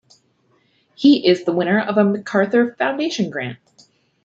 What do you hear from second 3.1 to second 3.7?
grant.